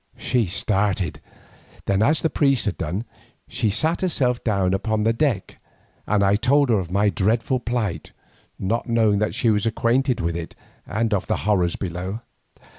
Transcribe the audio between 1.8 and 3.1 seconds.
then as the priest had done,